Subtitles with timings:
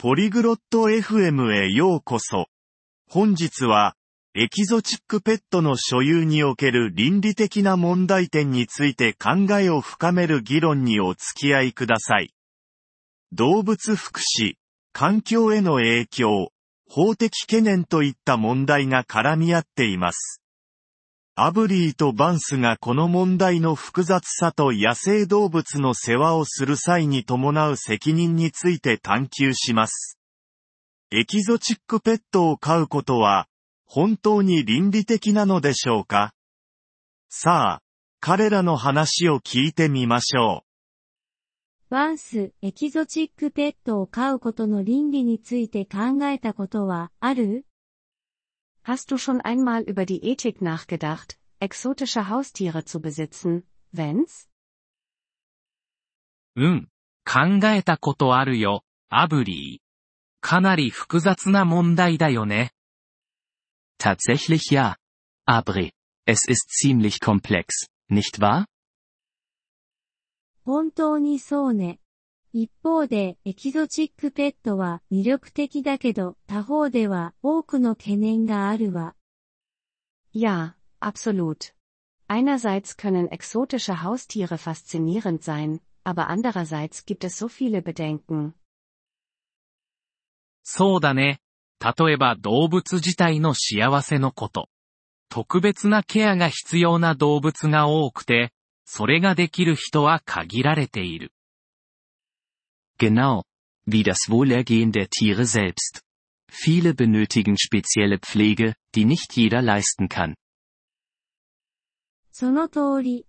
[0.00, 2.46] ポリグロット FM へようこそ。
[3.10, 3.96] 本日は、
[4.32, 12.32] エキゾチックペットの所有における倫理的な問題点について考えを深める議論にお付き合いください。
[13.32, 14.54] 動物福祉、
[14.92, 16.52] 環境への影響、
[16.88, 20.40] 法的懸念といった問題が絡み合っています。
[21.40, 30.18] アブリーとバンスがこの問題の複雑さと野生動物の世話をする際に伴う責任について探求します。
[31.12, 33.46] エキゾチックペットを飼うことは、
[33.86, 36.32] 本当に倫理的なのでしょうか？
[37.28, 37.82] さあ、
[38.18, 40.64] 彼らの話を聞いてみましょ
[41.88, 41.94] う。
[41.94, 47.64] バンス、エキゾチックペットを飼うことの倫理について考えたことはある？
[48.87, 54.49] Hast du schon einmal über die Ethik nachgedacht, exotische Haustiere zu besitzen, wenn's?
[56.55, 56.89] うん、
[57.25, 59.83] 考えたことあるよ、アブリー。
[60.41, 62.71] かなり複雑な問題だよね。
[63.97, 64.97] Tatsächlich ja.
[65.45, 65.93] Abri.
[66.25, 68.65] Es ist ziemlich komplex, nicht wahr?
[70.65, 71.99] 本当にそうね。
[72.52, 79.14] 一方で、エキゾチックペットは魅力的だけど、他方では多くの懸念があるわ。
[80.34, 81.74] Ja, absolut.
[82.28, 88.52] Einerseits können exotische Haustiere faszinierend sein, aber andererseits gibt es so viele Bedenken.
[90.62, 91.40] そうだね。
[91.80, 94.68] 例えば動物自体の幸せのこと。
[95.30, 98.52] 特別なケアが必要な動物が多くて、
[98.84, 101.32] それができる人は限られている。
[102.97, 103.43] Genau.
[103.85, 106.01] Wie das Wohlergehen der Tiere selbst.
[106.49, 110.35] Viele benötigen spezielle Pflege, die nicht jeder leisten kann.
[112.31, 113.27] その通り。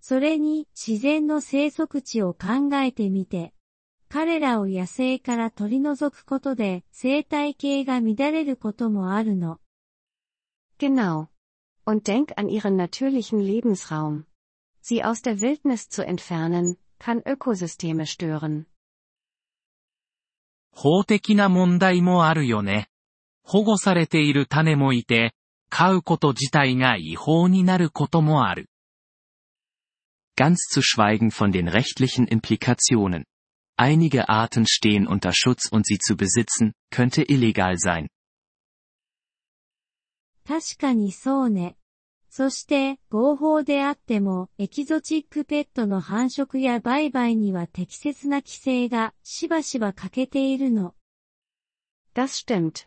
[0.00, 3.52] それに自然の生息地を考えてみて、
[4.08, 9.58] 彼らを野生から取り除くことで生態系が乱れることもあるの。
[10.78, 11.28] Genau.
[11.84, 14.26] Und denk an ihren natürlichen Lebensraum.
[14.80, 18.66] Sie aus der Wildnis zu entfernen, kann Ökosysteme stören.
[20.71, 22.87] 法的な問題もあるよね。
[23.43, 25.33] 保護されている種もいて、
[25.69, 28.69] 飼うこと自体が違法になることもある。
[30.37, 33.25] Ganz zu schweigen von den rechtlichen Implikationen.
[33.77, 38.09] Einige Arten stehen unter Schutz und sie zu besitzen, könnte illegal sein.
[40.47, 41.75] 確かにそうね。
[42.30, 50.94] そして、合法であっても、エキゾチックペットの繁殖や売買には適切な規制がしばしば欠けているの。
[52.14, 52.86] Das stimmt.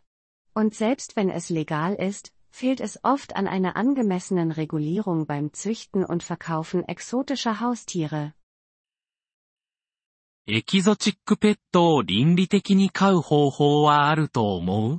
[0.54, 6.04] Und selbst wenn es legal ist, fehlt es oft an einer angemessenen Regulierung beim Züchten
[6.06, 8.34] und Verkaufen exotischer Haustiere.
[10.52, 14.98] エキゾチックペットを倫理的に飼う方法はあると思う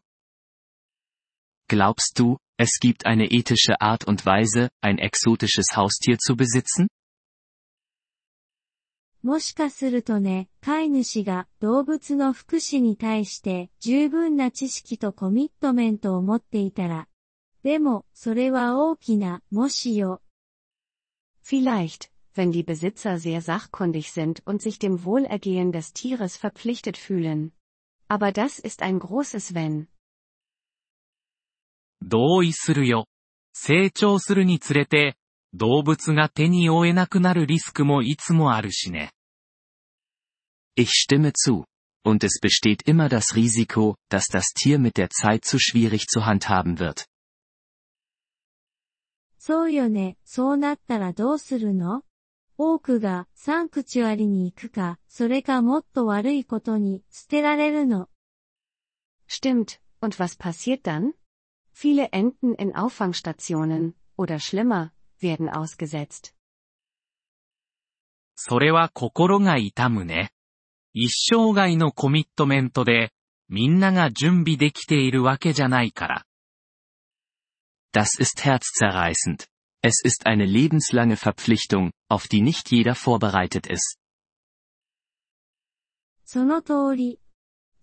[1.68, 6.88] Glaubst du, Es gibt eine ethische Art und Weise, ein exotisches Haustier zu besitzen?
[9.22, 17.06] もしかするとね、飼い主が動物の福祉に対して十分な知識とコミットメントを持っていたら。
[17.62, 20.22] でも、それは大きな、もしよ。
[21.44, 27.52] Vielleicht, wenn die Besitzer sehr sachkundig sind und sich dem Wohlergehen des Tieres verpflichtet fühlen.
[28.08, 29.88] Aber das ist ein großes Wenn.
[32.05, 33.07] 同意するよ。
[33.53, 35.17] 成長するにつれて、
[35.53, 39.11] 動物が手に負えなくなるリスクもいつもあるしね。
[40.75, 41.65] Ich stimme zu.
[42.03, 46.25] Und es besteht immer das Risiko, dass das Tier mit der Zeit zu schwierig zu
[46.25, 47.07] handhaben wird.
[49.39, 50.17] そうよね。
[50.25, 52.03] そうなったらどうするの
[52.57, 58.09] 多くがサンクチュアリに行くか、それかもっと悪いことに捨てられるの。
[59.27, 59.79] Stimmt.
[60.01, 61.13] Und was passiert dann?
[61.74, 66.34] Viele enden in Auffangstationen, oder schlimmer, werden ausgesetzt.
[68.36, 70.32] それは心が痛むね。
[70.92, 73.12] 一生涯のコミットメントで、
[73.48, 76.26] みんなが準備できているわけじゃないから。
[77.92, 79.46] Das ist herzzerreißend.
[79.82, 83.98] Es ist eine lebenslange Verpflichtung, auf die nicht jeder vorbereitet ist.
[86.24, 87.20] その通り。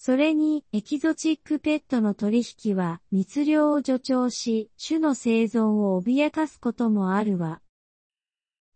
[0.04, 7.60] それに、エキゾチックペットの取引は密漁を助長し、種の生存を脅かすこともあるわ。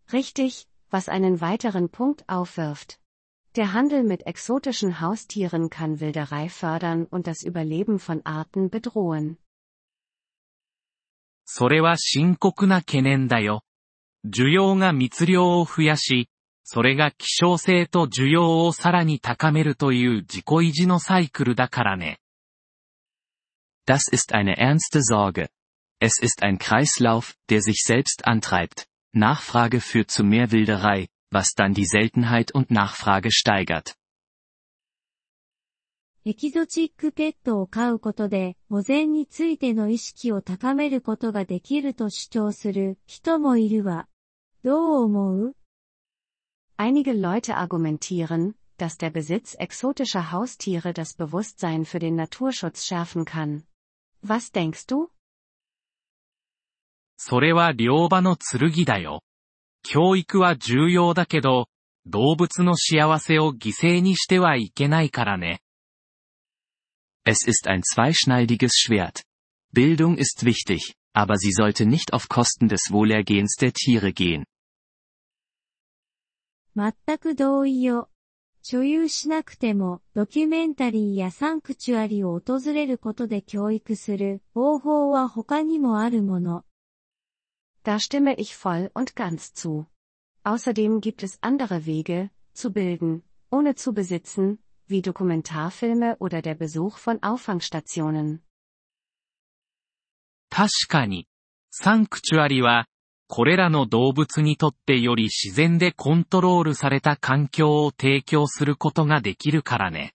[0.07, 3.01] Richtig, was einen weiteren Punkt aufwirft.
[3.55, 9.35] Der Handel mit exotischen Haustieren kann Wilderei fördern und das Überleben von Arten bedrohen.
[11.43, 13.65] それは深刻な懸念だよ。
[14.25, 16.29] 需要が密漁を増やし、
[16.69, 22.19] それが希少性と需要をさらに高めるという自己維持のサイクルだからね。
[23.87, 25.47] Das ist eine ernste Sorge.
[26.01, 28.85] Es ist ein Kreislauf, der sich selbst antreibt.
[29.13, 33.95] Nachfrage führt zu mehr Wilderei, was dann die Seltenheit und Nachfrage steigert.
[36.25, 44.09] エキゾチックペットを飼うことで、保全についての意識を高めることができると主張する人もいるわ。
[44.65, 45.55] どう思う
[46.76, 53.64] Einige Leute argumentieren, dass der Besitz exotischer Haustiere das Bewusstsein für den Naturschutz schärfen kann.
[54.22, 55.08] Was denkst du?
[57.16, 59.22] それは両場の剣だよ。
[59.84, 61.68] 教育は重要だけど、
[62.04, 65.60] 動物の幸せを犠牲にしてはいけないからね。
[67.24, 69.22] Es ist ein zweischneidiges Schwert.
[69.72, 74.44] Bildung ist wichtig, aber sie sollte nicht auf Kosten des Wohlergehens der Tiere gehen.
[76.77, 78.07] 全く同意よ。
[78.61, 86.65] 所有しなくても、ドキュメンタリーやサンクチュアリを訪れることで教育する方法は他にもあるもの。
[87.83, 89.87] Da stimme ich voll und ganz zu.
[90.43, 96.97] Außerdem gibt es andere Wege, zu bilden, ohne zu besitzen, wie Dokumentarfilme oder der Besuch
[96.99, 98.41] von Auffangstationen.
[100.51, 101.27] 確かに、
[101.71, 102.87] サンクチュアリは、
[103.27, 110.13] これらの動物にとってより自然でコントロールされた環境を提供することができるからね。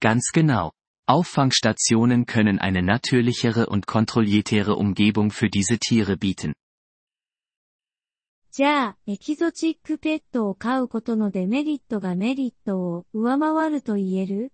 [0.00, 0.72] Ganz genau.
[1.06, 6.54] Auffangstationen können eine natürlichere und kontrolliertere Umgebung für diese Tiere bieten.
[8.52, 14.52] じゃあ、エキゾチックペットを飼うことのデメリットがメリットを上回ると言える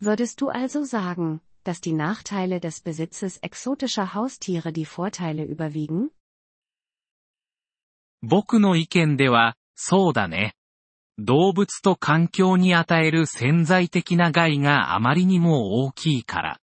[0.00, 6.11] Würdest du also sagen, dass die Nachteile des Besitzes exotischer Haustiere die Vorteile überwiegen?
[8.21, 10.55] 僕の意見では、そうだね。
[11.17, 16.59] 動物と環境に与える潜在的な害があまりにも大きいから。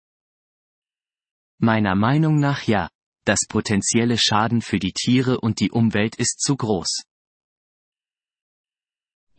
[1.61, 2.91] Meiner Meinung nach ja.
[3.25, 7.07] Das potenzielle Schaden für die Tiere und die Umwelt ist zu groß.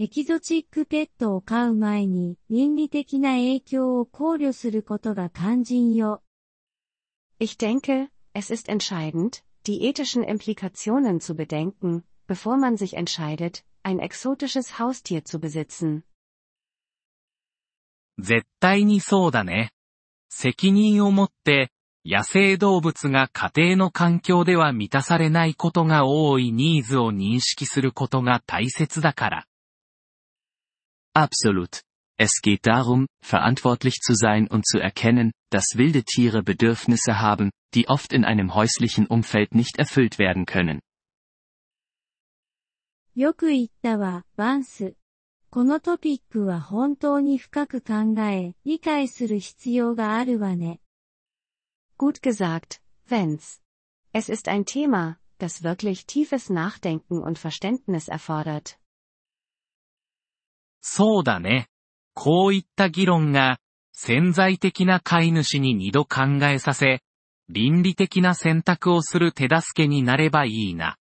[0.03, 6.25] エキゾチックペットを飼う前に倫理的な影響を考慮することが肝心よ。
[7.39, 14.81] Ich denke, es ist entscheidend, die ethischen Implikationen zu bedenken, bevor man sich entscheidet, ein exotisches
[14.81, 16.03] Haustier zu besitzen.
[18.19, 19.71] 絶対にそうだね。
[20.29, 21.71] 責任を持って、
[22.05, 29.47] 野生動物が家庭の環境では満たされないことが多いニーズを認識することが大切だから。
[31.14, 31.82] Absolut.
[32.20, 37.88] Es geht darum, verantwortlich zu sein und zu erkennen, dass wilde Tiere Bedürfnisse haben, die
[37.88, 40.80] oft in einem häuslichen Umfeld nicht erfüllt werden können.
[43.16, 44.96] よく言ったわ、バンス。
[45.50, 50.82] このトピックは本当に深く考え、理解する必要があるわね。
[51.98, 53.60] Gut gesagt, Vance.
[54.14, 58.78] Es ist ein Thema, das wirklich tiefes Nachdenken und Verständnis erfordert.
[60.83, 61.69] そうだね。
[62.15, 63.59] こういった議論が、
[63.93, 67.03] 潜在的な飼い主に二度考えさせ、
[67.49, 70.99] 倫理的な選択をする手助けになればいいな。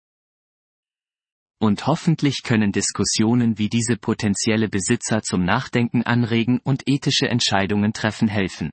[1.60, 8.28] Und hoffentlich können Diskussionen wie diese potenzielle Besitzer zum Nachdenken anregen und ethische Entscheidungen treffen
[8.28, 8.70] helfen.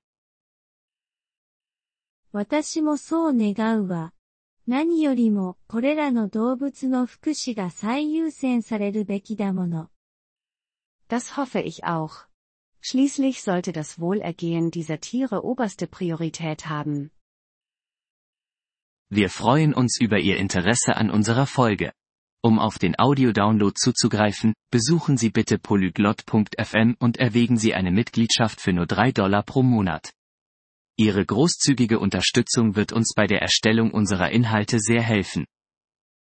[2.31, 4.13] 私もそう願うわ。
[4.67, 9.89] 何よりも、これらの動物の福祉が最優先されるべきだもの。
[11.09, 12.25] Das hoffe ich auch.
[12.81, 17.11] Schließlich sollte das Wohlergehen dieser Tiere oberste Priorität haben.
[19.09, 21.91] Wir freuen uns über Ihr Interesse an unserer Folge.
[22.41, 28.71] Um auf den Audiodownload zuzugreifen, besuchen Sie bitte polyglot.fm und erwägen Sie eine Mitgliedschaft für
[28.71, 30.13] nur 3 Dollar pro Monat.
[30.95, 35.45] Ihre großzügige Unterstützung wird uns bei der Erstellung unserer Inhalte sehr helfen.